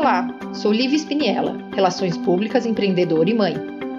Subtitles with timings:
[0.00, 3.54] Olá, sou Lívia Spiniella, Relações Públicas, empreendedora e mãe.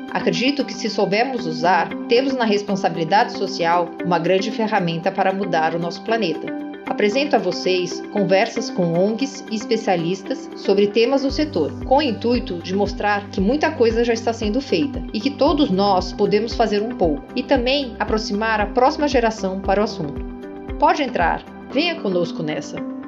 [0.09, 5.79] Acredito que se soubermos usar, temos na responsabilidade social uma grande ferramenta para mudar o
[5.79, 6.47] nosso planeta.
[6.87, 12.57] Apresento a vocês conversas com ONGs e especialistas sobre temas do setor, com o intuito
[12.57, 16.81] de mostrar que muita coisa já está sendo feita e que todos nós podemos fazer
[16.81, 20.19] um pouco, e também aproximar a próxima geração para o assunto.
[20.79, 23.00] Pode entrar, venha conosco nessa!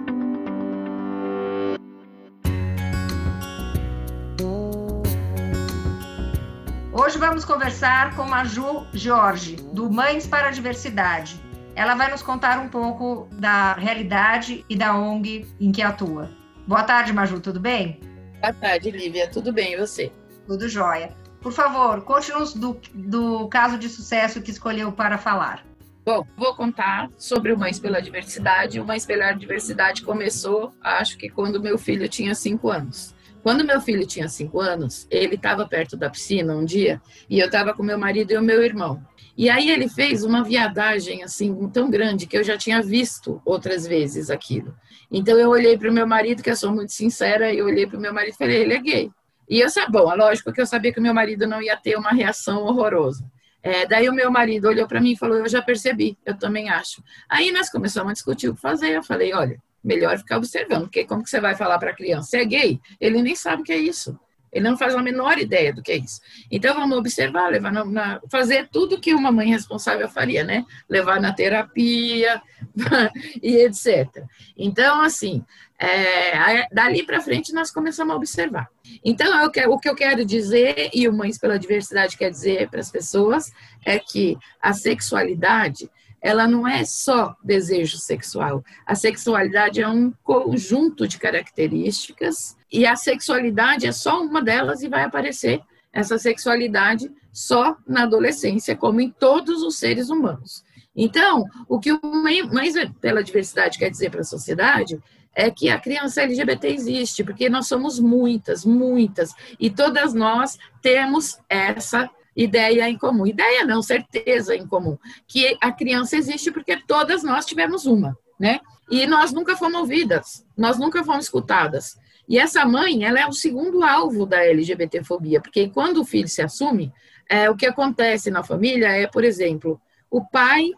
[6.95, 11.41] Hoje vamos conversar com a Ju Jorge, do Mães para a Diversidade.
[11.75, 16.29] Ela vai nos contar um pouco da realidade e da ONG em que atua.
[16.67, 17.99] Boa tarde, Maju, tudo bem?
[18.39, 19.27] Boa tarde, Lívia.
[19.27, 20.11] Tudo bem, e você?
[20.45, 21.09] Tudo jóia.
[21.41, 25.65] Por favor, conte-nos do, do caso de sucesso que escolheu para falar.
[26.05, 28.79] Bom, vou contar sobre o Mães pela Diversidade.
[28.79, 33.15] O Mães pela Diversidade começou, acho que quando meu filho tinha cinco anos.
[33.43, 37.47] Quando meu filho tinha cinco anos, ele estava perto da piscina um dia e eu
[37.47, 39.05] estava com meu marido e o meu irmão.
[39.35, 43.85] E aí ele fez uma viadagem assim tão grande que eu já tinha visto outras
[43.85, 44.73] vezes aquilo.
[45.11, 47.97] Então eu olhei para o meu marido, que eu sou muito sincera, e olhei para
[47.97, 49.11] o meu marido e falei, ele é gay.
[49.49, 51.97] E eu sabia, bom, é lógico que eu sabia que meu marido não ia ter
[51.97, 53.29] uma reação horrorosa.
[53.61, 56.69] É, daí o meu marido olhou para mim e falou, eu já percebi, eu também
[56.69, 57.03] acho.
[57.29, 58.91] Aí nós começamos a discutir o que fazer.
[58.91, 62.37] Eu falei, olha, melhor ficar observando, porque como que você vai falar para a criança,
[62.37, 62.79] é gay?
[62.99, 64.17] Ele nem sabe o que é isso.
[64.53, 66.21] Ele não faz a menor ideia do que é isso.
[66.49, 70.63] Então, vamos observar, levar na, na, fazer tudo que uma mãe responsável faria, né?
[70.87, 72.39] Levar na terapia
[73.41, 74.23] e etc.
[74.55, 75.43] Então, assim,
[75.79, 78.69] é, dali para frente nós começamos a observar.
[79.03, 82.79] Então, eu o que eu quero dizer, e o Mães pela Diversidade quer dizer para
[82.79, 83.51] as pessoas,
[83.83, 85.89] é que a sexualidade
[86.23, 88.63] ela não é só desejo sexual.
[88.85, 94.87] A sexualidade é um conjunto de características e a sexualidade é só uma delas e
[94.87, 100.63] vai aparecer essa sexualidade só na adolescência, como em todos os seres humanos.
[100.95, 104.97] Então, o que o mais pela diversidade quer dizer para a sociedade
[105.35, 111.37] é que a criança LGBT existe, porque nós somos muitas, muitas, e todas nós temos
[111.49, 113.25] essa ideia em comum.
[113.25, 114.97] Ideia não, certeza em comum.
[115.27, 118.59] Que a criança existe porque todas nós tivemos uma, né?
[118.89, 121.97] E nós nunca fomos ouvidas, nós nunca fomos escutadas.
[122.27, 126.41] E essa mãe, ela é o segundo alvo da LGBTfobia, porque quando o filho se
[126.41, 126.91] assume,
[127.29, 129.79] é, o que acontece na família é, por exemplo,
[130.09, 130.71] o pai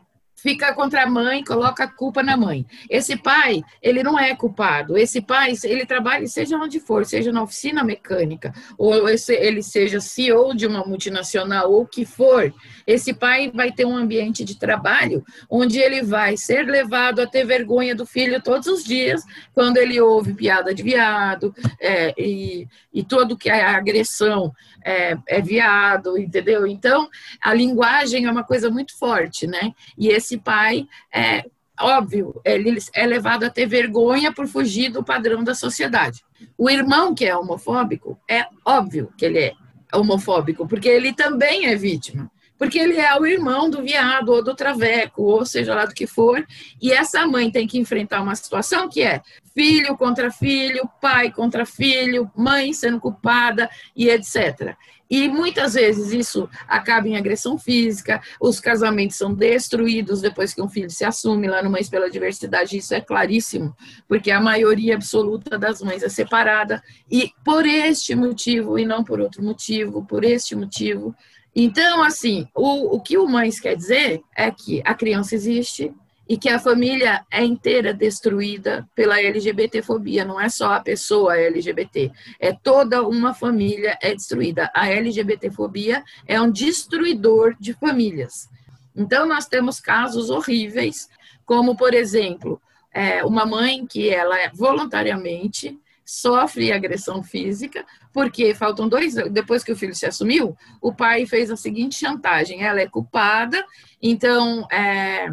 [0.45, 2.67] fica contra a mãe, coloca a culpa na mãe.
[2.87, 4.95] Esse pai, ele não é culpado.
[4.95, 10.53] Esse pai, ele trabalha, seja onde for, seja na oficina mecânica, ou ele seja CEO
[10.53, 12.53] de uma multinacional, ou o que for,
[12.85, 17.43] esse pai vai ter um ambiente de trabalho onde ele vai ser levado a ter
[17.43, 23.03] vergonha do filho todos os dias, quando ele ouve piada de viado, é, e, e
[23.03, 24.53] todo que é agressão
[24.85, 26.67] é, é viado, entendeu?
[26.67, 27.09] Então,
[27.41, 29.73] a linguagem é uma coisa muito forte, né?
[29.97, 31.43] E esse pai é
[31.81, 36.23] óbvio, ele é levado a ter vergonha por fugir do padrão da sociedade.
[36.57, 39.53] O irmão que é homofóbico, é óbvio que ele é
[39.93, 42.31] homofóbico, porque ele também é vítima.
[42.57, 46.07] Porque ele é o irmão do viado ou do traveco, ou seja lá do que
[46.07, 46.45] for,
[46.81, 49.21] e essa mãe tem que enfrentar uma situação que é
[49.53, 54.75] filho contra filho, pai contra filho, mãe sendo culpada e etc.
[55.09, 60.67] E muitas vezes isso acaba em agressão física, os casamentos são destruídos depois que um
[60.67, 61.47] filho se assume.
[61.47, 63.75] Lá no Mães pela Diversidade, isso é claríssimo,
[64.07, 69.19] porque a maioria absoluta das mães é separada, e por este motivo, e não por
[69.19, 71.15] outro motivo, por este motivo.
[71.55, 75.93] Então, assim, o, o que o Mães quer dizer é que a criança existe,
[76.27, 82.11] e que a família é inteira destruída pela LGBTfobia, não é só a pessoa LGBT,
[82.39, 84.71] é toda uma família é destruída.
[84.73, 88.49] A LGBTfobia é um destruidor de famílias.
[88.95, 91.09] Então nós temos casos horríveis,
[91.45, 92.59] como por exemplo,
[92.91, 99.75] é, uma mãe que ela voluntariamente sofre agressão física, porque faltam dois depois que o
[99.75, 103.65] filho se assumiu, o pai fez a seguinte chantagem: ela é culpada,
[104.01, 105.27] então é,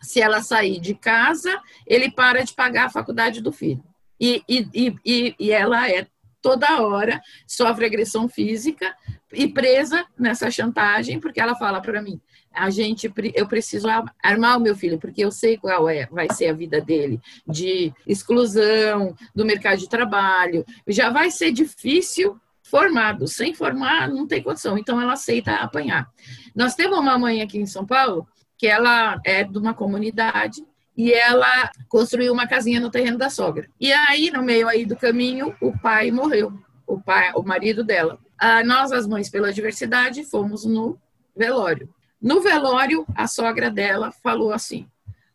[0.00, 3.84] se ela sair de casa, ele para de pagar a faculdade do filho.
[4.18, 6.06] E, e, e, e ela é
[6.40, 8.94] toda hora sofre agressão física
[9.34, 12.20] e presa nessa chantagem, porque ela fala para mim,
[12.52, 13.88] a gente, eu preciso
[14.22, 17.92] armar o meu filho, porque eu sei qual é, vai ser a vida dele, de
[18.06, 24.78] exclusão do mercado de trabalho, já vai ser difícil formado, sem formar não tem condição,
[24.78, 26.08] então ela aceita apanhar.
[26.54, 28.26] Nós temos uma mãe aqui em São Paulo
[28.56, 30.64] que ela é de uma comunidade
[30.96, 33.68] e ela construiu uma casinha no terreno da sogra.
[33.80, 36.52] E aí, no meio aí do caminho, o pai morreu,
[36.86, 38.18] o pai, o marido dela.
[38.46, 41.00] Ah, nós, as mães pela diversidade, fomos no
[41.34, 41.88] velório.
[42.20, 44.86] No velório, a sogra dela falou assim: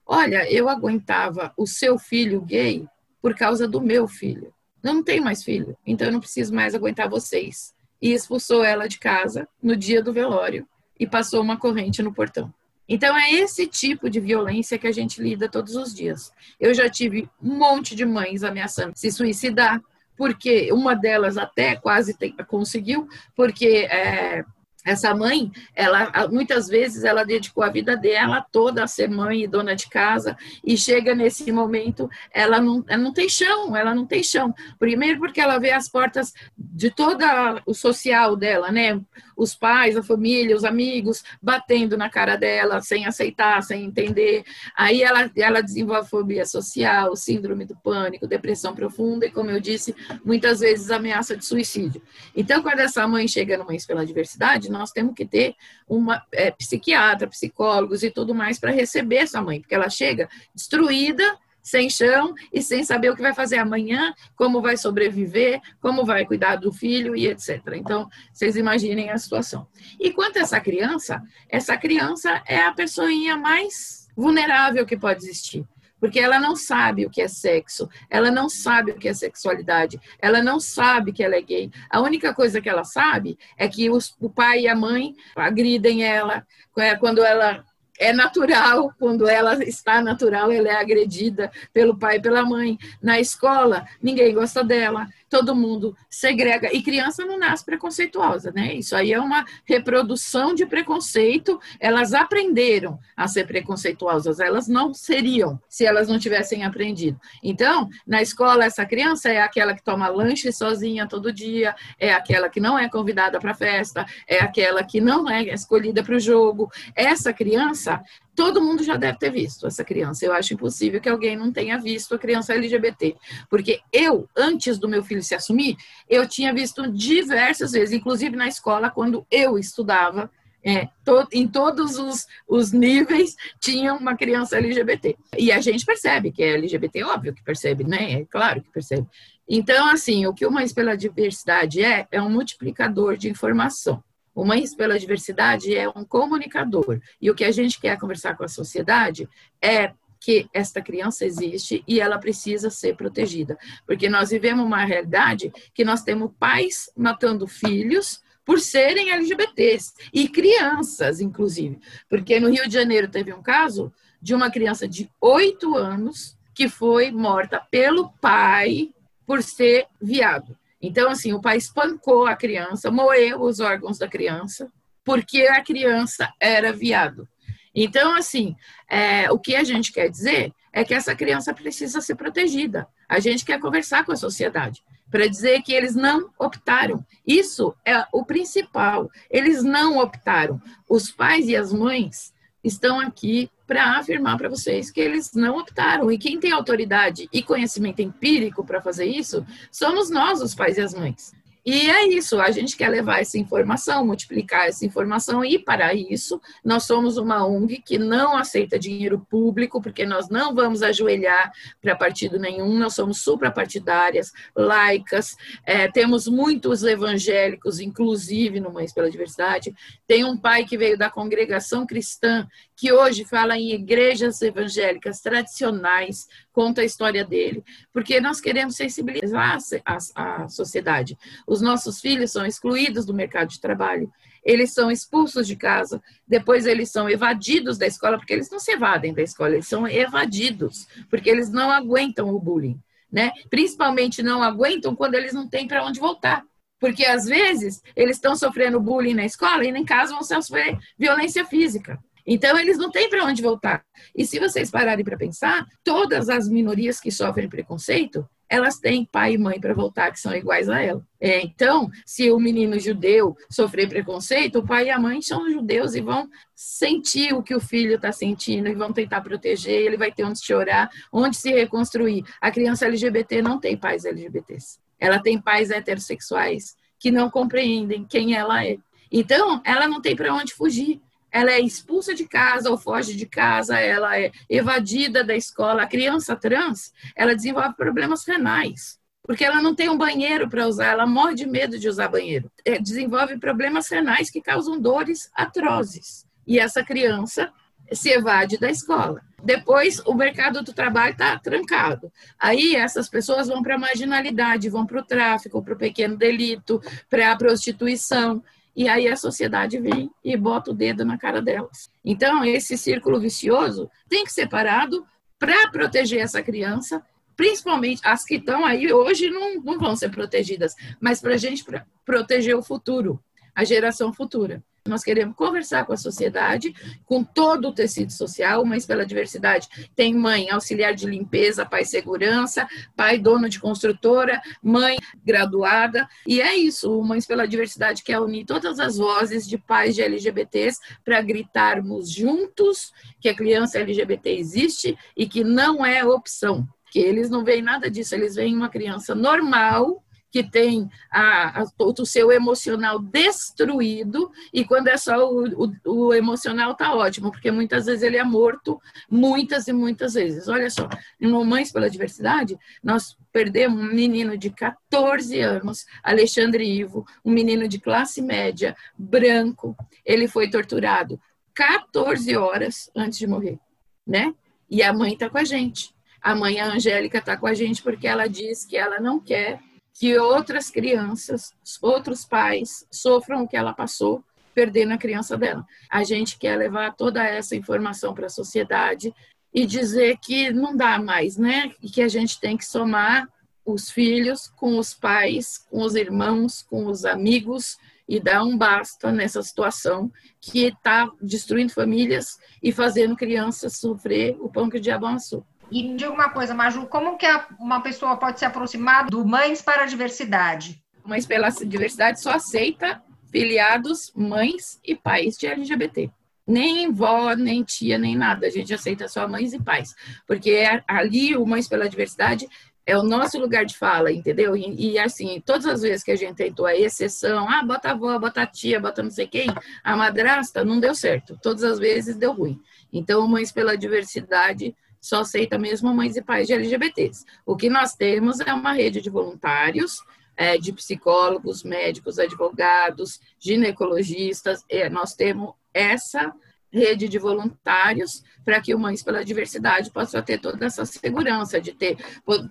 [0.06, 2.88] Olha, eu aguentava o seu filho gay
[3.20, 4.54] por causa do meu filho.
[4.84, 7.74] Eu não tenho mais filho, então eu não preciso mais aguentar vocês.
[8.00, 10.68] E expulsou ela de casa no dia do velório
[11.00, 12.54] e passou uma corrente no portão.
[12.88, 16.32] Então, é esse tipo de violência que a gente lida todos os dias.
[16.60, 19.82] Eu já tive um monte de mães ameaçando se suicidar,
[20.20, 22.14] porque uma delas até quase
[22.44, 24.44] conseguiu, porque é,
[24.86, 29.48] essa mãe, ela muitas vezes ela dedicou a vida dela toda a ser mãe e
[29.48, 34.06] dona de casa e chega nesse momento, ela não, ela não tem chão, ela não
[34.06, 34.54] tem chão.
[34.78, 37.24] Primeiro porque ela vê as portas de todo
[37.66, 39.00] o social dela, né?
[39.36, 44.44] Os pais, a família, os amigos batendo na cara dela sem aceitar, sem entender.
[44.76, 49.96] Aí ela ela desenvolve fobia social, síndrome do pânico, depressão profunda e como eu disse,
[50.24, 52.02] muitas vezes ameaça de suicídio.
[52.36, 55.56] Então, quando essa mãe chega no Mães pela Diversidade, nós temos que ter
[55.88, 61.38] uma é, psiquiatra, psicólogos e tudo mais para receber essa mãe, porque ela chega destruída,
[61.62, 66.26] sem chão e sem saber o que vai fazer amanhã, como vai sobreviver, como vai
[66.26, 67.62] cuidar do filho e etc.
[67.76, 69.68] Então, vocês imaginem a situação.
[70.00, 75.66] E quanto a essa criança, essa criança é a pessoinha mais vulnerável que pode existir
[76.00, 80.00] porque ela não sabe o que é sexo, ela não sabe o que é sexualidade,
[80.20, 81.72] ela não sabe que ela é gay.
[81.90, 86.04] A única coisa que ela sabe é que os, o pai e a mãe agridem
[86.04, 86.46] ela
[86.78, 87.66] é, quando ela
[88.00, 92.78] é natural, quando ela está natural, ela é agredida pelo pai e pela mãe.
[93.02, 96.70] Na escola, ninguém gosta dela todo mundo segrega.
[96.74, 98.74] E criança não nasce preconceituosa, né?
[98.74, 101.60] Isso aí é uma reprodução de preconceito.
[101.80, 107.20] Elas aprenderam a ser preconceituosas, elas não seriam se elas não tivessem aprendido.
[107.44, 112.50] Então, na escola, essa criança é aquela que toma lanche sozinha todo dia, é aquela
[112.50, 116.72] que não é convidada para festa, é aquela que não é escolhida para o jogo.
[116.96, 118.02] Essa criança
[118.40, 120.26] todo mundo já deve ter visto essa criança.
[120.26, 123.18] Eu acho impossível que alguém não tenha visto a criança LGBT.
[123.50, 125.76] Porque eu, antes do meu filho se assumir,
[126.08, 130.32] eu tinha visto diversas vezes, inclusive na escola, quando eu estudava,
[130.64, 135.18] é, to, em todos os, os, níveis tinha uma criança LGBT.
[135.38, 138.22] E a gente percebe que é LGBT, óbvio que percebe, né?
[138.22, 139.06] É claro que percebe.
[139.50, 144.02] Então, assim, o que o Mães pela Diversidade é, é um multiplicador de informação.
[144.40, 147.02] O Mães pela Diversidade é um comunicador.
[147.22, 149.28] E o que a gente quer conversar com a sociedade
[149.62, 153.58] é que esta criança existe e ela precisa ser protegida.
[153.86, 160.30] Porque nós vivemos uma realidade que nós temos pais matando filhos por serem LGBTs e
[160.30, 161.78] crianças, inclusive.
[162.10, 166.70] Porque no Rio de Janeiro teve um caso de uma criança de oito anos que
[166.70, 168.94] foi morta pelo pai
[169.28, 170.58] por ser viado.
[170.82, 174.72] Então, assim, o pai espancou a criança, moeu os órgãos da criança,
[175.04, 177.28] porque a criança era viado.
[177.74, 178.56] Então, assim,
[178.90, 182.88] é, o que a gente quer dizer é que essa criança precisa ser protegida.
[183.08, 187.04] A gente quer conversar com a sociedade para dizer que eles não optaram.
[187.26, 189.10] Isso é o principal.
[189.30, 190.62] Eles não optaram.
[190.88, 196.12] Os pais e as mães estão aqui para afirmar para vocês que eles não optaram.
[196.12, 200.82] E quem tem autoridade e conhecimento empírico para fazer isso somos nós, os pais e
[200.82, 201.34] as mães.
[201.66, 206.42] E é isso, a gente quer levar essa informação, multiplicar essa informação, e para isso
[206.64, 211.52] nós somos uma ONG que não aceita dinheiro público, porque nós não vamos ajoelhar
[211.82, 215.36] para partido nenhum, nós somos suprapartidárias, laicas,
[215.66, 219.74] é, temos muitos evangélicos, inclusive no Mães pela Diversidade.
[220.08, 222.48] Tem um pai que veio da congregação cristã,
[222.80, 229.58] que hoje fala em igrejas evangélicas tradicionais, conta a história dele, porque nós queremos sensibilizar
[229.86, 231.18] a, a, a sociedade.
[231.46, 234.10] Os nossos filhos são excluídos do mercado de trabalho,
[234.42, 238.72] eles são expulsos de casa, depois eles são evadidos da escola, porque eles não se
[238.72, 242.80] evadem da escola, eles são evadidos, porque eles não aguentam o bullying,
[243.12, 243.34] né?
[243.50, 246.46] Principalmente não aguentam quando eles não têm para onde voltar.
[246.80, 251.44] Porque às vezes eles estão sofrendo bullying na escola e em casa vão sofrer violência
[251.44, 252.00] física.
[252.32, 253.84] Então, eles não têm para onde voltar.
[254.16, 259.34] E se vocês pararem para pensar, todas as minorias que sofrem preconceito, elas têm pai
[259.34, 261.04] e mãe para voltar que são iguais a ela.
[261.20, 265.96] É, então, se o menino judeu sofrer preconceito, o pai e a mãe são judeus
[265.96, 270.12] e vão sentir o que o filho está sentindo e vão tentar proteger, ele vai
[270.12, 272.24] ter onde chorar, onde se reconstruir.
[272.40, 274.78] A criança LGBT não tem pais LGBTs.
[275.00, 278.78] Ela tem pais heterossexuais que não compreendem quem ela é.
[279.12, 283.26] Então, ela não tem para onde fugir ela é expulsa de casa ou foge de
[283.26, 285.84] casa, ela é evadida da escola.
[285.84, 290.88] A criança trans, ela desenvolve problemas renais, porque ela não tem um banheiro para usar,
[290.88, 292.52] ela morre de medo de usar banheiro.
[292.66, 296.26] É, desenvolve problemas renais que causam dores atrozes.
[296.48, 297.52] E essa criança
[297.94, 299.22] se evade da escola.
[299.44, 302.12] Depois, o mercado do trabalho está trancado.
[302.38, 306.82] Aí, essas pessoas vão para a marginalidade, vão para o tráfico, para o pequeno delito,
[307.10, 308.44] para a prostituição.
[308.76, 311.92] E aí, a sociedade vem e bota o dedo na cara delas.
[312.04, 315.06] Então, esse círculo vicioso tem que ser parado
[315.38, 317.02] para proteger essa criança,
[317.36, 321.64] principalmente as que estão aí hoje não, não vão ser protegidas, mas para a gente
[322.06, 323.22] proteger o futuro,
[323.60, 324.64] a geração futura.
[324.88, 326.74] Nós queremos conversar com a sociedade,
[327.06, 328.66] com todo o tecido social.
[328.66, 334.96] Mães pela Diversidade tem mãe auxiliar de limpeza, pai segurança, pai dono de construtora, mãe
[335.26, 336.08] graduada.
[336.26, 340.02] E é isso, o Mães pela Diversidade quer unir todas as vozes de pais de
[340.02, 346.66] LGBTs para gritarmos juntos que a criança LGBT existe e que não é opção.
[346.90, 350.02] Que eles não veem nada disso, eles veem uma criança normal
[350.32, 356.14] que tem a, a, o seu emocional destruído, e quando é só o, o, o
[356.14, 360.48] emocional tá ótimo, porque muitas vezes ele é morto, muitas e muitas vezes.
[360.48, 360.88] Olha só,
[361.20, 367.68] no Mães pela Diversidade, nós perdemos um menino de 14 anos, Alexandre Ivo, um menino
[367.68, 371.20] de classe média, branco, ele foi torturado
[371.54, 373.60] 14 horas antes de morrer,
[374.06, 374.34] né?
[374.70, 375.94] E a mãe está com a gente.
[376.22, 379.60] A mãe, a Angélica, está com a gente porque ela diz que ela não quer
[380.00, 384.24] que outras crianças, outros pais sofram o que ela passou
[384.56, 385.66] perdendo a criança dela.
[385.92, 389.14] A gente quer levar toda essa informação para a sociedade
[389.54, 391.74] e dizer que não dá mais, né?
[391.84, 393.28] E que a gente tem que somar
[393.66, 397.78] os filhos com os pais, com os irmãos, com os amigos
[398.08, 404.50] e dar um basta nessa situação que está destruindo famílias e fazendo crianças sofrer o
[404.50, 405.46] pão que o diabo amassou.
[405.72, 407.28] E me diga uma coisa, Maju, como que
[407.60, 410.82] uma pessoa pode se aproximar do Mães para a Diversidade?
[411.04, 416.10] Mães pela Diversidade só aceita filiados, mães e pais de LGBT.
[416.46, 418.48] Nem vó, nem tia, nem nada.
[418.48, 419.94] A gente aceita só mães e pais.
[420.26, 422.48] Porque ali o Mães pela Diversidade
[422.88, 424.58] é o nosso lugar de fala, entendeu?
[424.58, 427.92] E, e, assim, todas as vezes que a gente tentou a exceção, ah, bota a
[427.92, 429.48] avó, bota a tia, bota não sei quem,
[429.84, 431.38] a madrasta, não deu certo.
[431.40, 432.60] Todas as vezes deu ruim.
[432.92, 437.26] Então, Mães pela Diversidade só aceita mesmo mães e pais de LGBTs.
[437.46, 439.98] O que nós temos é uma rede de voluntários,
[440.36, 444.64] é, de psicólogos, médicos, advogados, ginecologistas.
[444.70, 446.34] É, nós temos essa
[446.72, 451.74] rede de voluntários para que o Mães pela Diversidade possa ter toda essa segurança de
[451.74, 451.98] ter.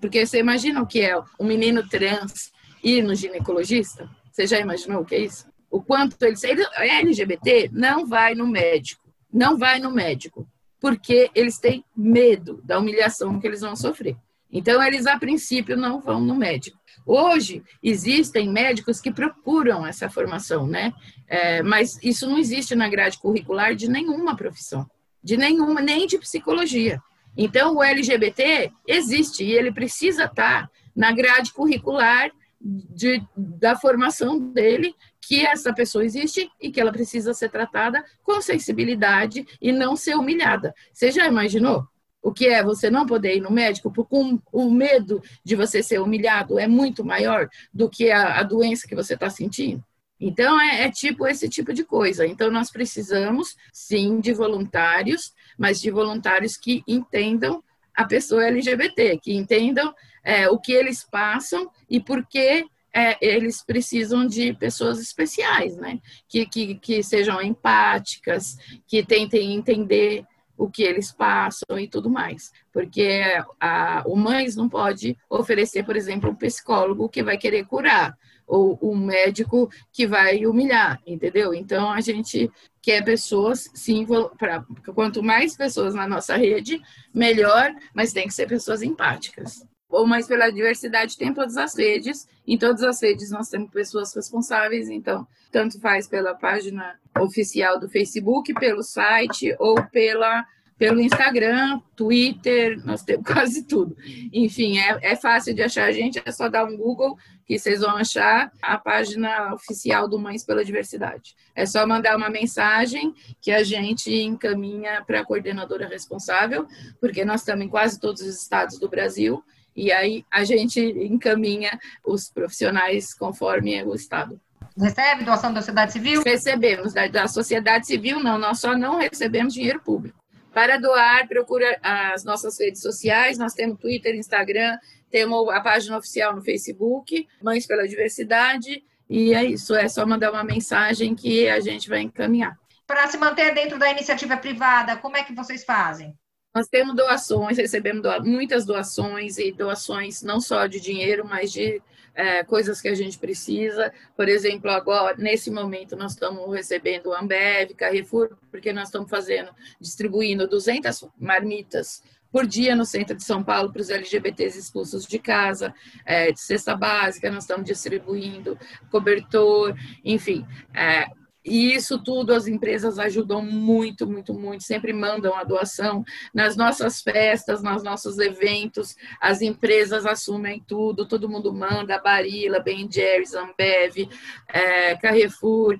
[0.00, 2.50] Porque você imagina o que é um menino trans
[2.82, 4.08] ir no ginecologista?
[4.30, 5.46] Você já imaginou o que é isso?
[5.70, 9.06] O quanto ele, ele é LGBT, não vai no médico.
[9.32, 10.48] Não vai no médico
[10.80, 14.16] porque eles têm medo da humilhação que eles vão sofrer.
[14.50, 16.78] Então, eles, a princípio, não vão no médico.
[17.04, 20.92] Hoje, existem médicos que procuram essa formação, né?
[21.26, 24.88] É, mas isso não existe na grade curricular de nenhuma profissão,
[25.22, 27.00] de nenhuma, nem de psicologia.
[27.36, 34.94] Então, o LGBT existe e ele precisa estar na grade curricular de, da formação dele
[35.20, 40.16] que essa pessoa existe e que ela precisa ser tratada com sensibilidade e não ser
[40.16, 40.74] humilhada.
[40.92, 41.86] Você já imaginou?
[42.20, 44.16] O que é você não poder ir no médico porque
[44.52, 48.94] o medo de você ser humilhado é muito maior do que a, a doença que
[48.94, 49.84] você está sentindo?
[50.20, 52.26] Então, é, é, tipo esse tipo de coisa.
[52.26, 57.62] Então, nós precisamos, sim, de voluntários, mas de voluntários que entendam
[57.94, 63.62] a pessoa LGBT, que entendam é, o que eles passam e por que é, eles
[63.62, 66.00] precisam de pessoas especiais, né?
[66.28, 68.56] Que, que, que sejam empáticas,
[68.86, 70.24] que tentem entender
[70.56, 72.50] o que eles passam e tudo mais.
[72.72, 73.22] Porque
[73.60, 78.78] a, o mães não pode oferecer, por exemplo, um psicólogo que vai querer curar, ou
[78.82, 81.52] um médico que vai humilhar, entendeu?
[81.52, 82.50] Então a gente
[82.82, 84.06] quer pessoas, sim,
[84.38, 86.80] pra, quanto mais pessoas na nossa rede,
[87.14, 92.28] melhor, mas tem que ser pessoas empáticas ou mais pela diversidade tem todas as redes.
[92.46, 97.88] Em todas as redes nós temos pessoas responsáveis, então tanto faz pela página oficial do
[97.88, 100.46] Facebook, pelo site ou pela
[100.78, 103.96] pelo Instagram, Twitter, nós temos quase tudo.
[104.32, 107.80] Enfim, é, é fácil de achar a gente, é só dar um Google que vocês
[107.80, 111.34] vão achar a página oficial do Mães pela Diversidade.
[111.54, 116.66] É só mandar uma mensagem que a gente encaminha para a coordenadora responsável,
[117.00, 119.42] porque nós estamos em quase todos os estados do Brasil
[119.78, 124.40] e aí a gente encaminha os profissionais conforme o estado.
[124.76, 126.22] recebe doação da sociedade civil?
[126.24, 126.92] Recebemos.
[126.92, 128.38] Da, da sociedade civil, não.
[128.38, 130.18] Nós só não recebemos dinheiro público.
[130.52, 133.38] Para doar, procura as nossas redes sociais.
[133.38, 134.76] Nós temos Twitter, Instagram,
[135.12, 138.82] temos a página oficial no Facebook, Mães pela Diversidade.
[139.08, 142.58] E é isso, é só mandar uma mensagem que a gente vai encaminhar.
[142.84, 146.16] Para se manter dentro da iniciativa privada, como é que vocês fazem?
[146.54, 151.80] Nós temos doações, recebemos doa muitas doações e doações não só de dinheiro, mas de
[152.14, 153.92] é, coisas que a gente precisa.
[154.16, 160.48] Por exemplo, agora, nesse momento, nós estamos recebendo Ambev, Carrefour, porque nós estamos fazendo, distribuindo
[160.48, 165.72] 200 marmitas por dia no centro de São Paulo para os LGBTs expulsos de casa,
[166.04, 168.58] é, de cesta básica, nós estamos distribuindo
[168.90, 169.74] cobertor,
[170.04, 170.44] enfim.
[170.74, 171.06] É,
[171.48, 174.62] e isso tudo as empresas ajudam muito, muito, muito.
[174.64, 176.04] Sempre mandam a doação.
[176.32, 182.88] Nas nossas festas, nos nossos eventos, as empresas assumem tudo, todo mundo manda, Barilla, Ben
[182.90, 184.08] Jerry's, Ambev,
[184.48, 185.78] é, Carrefour,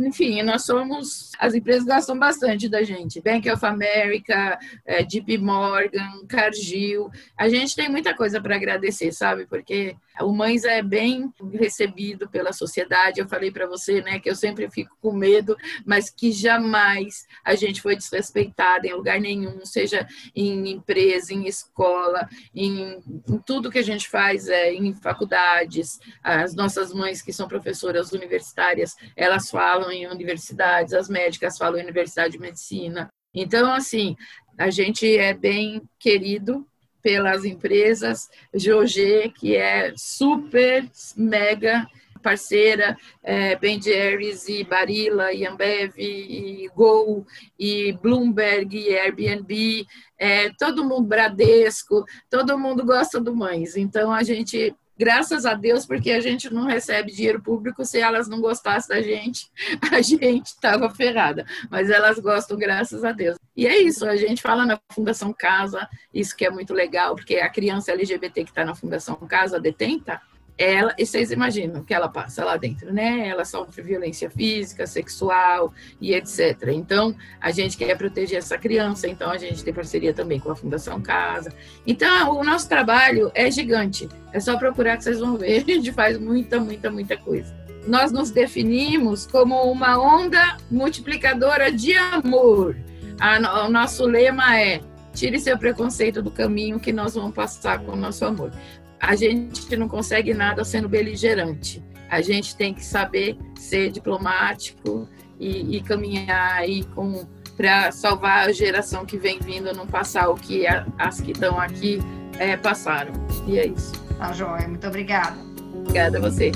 [0.00, 3.20] enfim, nós somos, as empresas gastam bastante da gente.
[3.20, 7.10] Bank of America, é, JP Morgan, Cargill.
[7.36, 9.46] A gente tem muita coisa para agradecer, sabe?
[9.46, 13.20] Porque o Mães é bem recebido pela sociedade.
[13.20, 17.54] Eu falei para você, né, que eu sempre fico com medo, mas que jamais a
[17.54, 23.78] gente foi desrespeitada em lugar nenhum, seja em empresa, em escola, em, em tudo que
[23.78, 25.98] a gente faz, é, em faculdades.
[26.22, 31.82] As nossas mães que são professoras universitárias, elas falam em universidades, as médicas falam em
[31.82, 33.08] universidade de medicina.
[33.34, 34.16] Então, assim,
[34.58, 36.66] a gente é bem querido
[37.06, 41.86] pelas empresas, GOG, que é super, mega
[42.20, 47.24] parceira, é, Ben Jerry's e Barilla, e Ambev, e Go,
[47.56, 49.86] e Bloomberg, e Airbnb,
[50.18, 53.76] é, todo mundo, Bradesco, todo mundo gosta do Mães.
[53.76, 58.26] Então, a gente graças a Deus, porque a gente não recebe dinheiro público, se elas
[58.26, 59.48] não gostassem da gente,
[59.92, 61.46] a gente estava ferrada.
[61.70, 63.38] Mas elas gostam, graças a Deus.
[63.56, 67.36] E é isso, a gente fala na Fundação Casa, isso que é muito legal, porque
[67.36, 70.20] a criança LGBT que está na Fundação Casa detenta,
[70.58, 73.28] ela, e vocês imaginam que ela passa lá dentro, né?
[73.28, 76.68] Ela sofre violência física, sexual e etc.
[76.68, 80.56] Então, a gente quer proteger essa criança, então a gente tem parceria também com a
[80.56, 81.52] Fundação Casa.
[81.86, 84.08] Então, o nosso trabalho é gigante.
[84.32, 85.62] É só procurar que vocês vão ver.
[85.66, 87.54] A gente faz muita, muita, muita coisa.
[87.86, 92.76] Nós nos definimos como uma onda multiplicadora de amor.
[93.20, 94.80] A, o nosso lema é
[95.12, 98.52] tire seu preconceito do caminho que nós vamos passar com o nosso amor
[99.00, 101.82] a gente não consegue nada sendo beligerante.
[102.08, 107.26] A gente tem que saber ser diplomático e, e caminhar aí com
[107.56, 111.58] para salvar a geração que vem vindo, não passar o que a, as que estão
[111.58, 112.00] aqui
[112.38, 113.14] é, passaram.
[113.46, 113.92] E é isso.
[114.18, 114.68] Tá, Joia.
[114.68, 115.38] Muito obrigada.
[115.74, 116.52] Obrigada a você.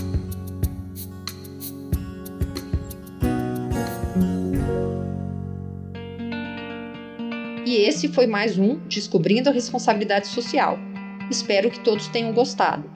[7.71, 10.77] E esse foi mais um Descobrindo a Responsabilidade Social
[11.31, 12.91] Espero que todos tenham gostado.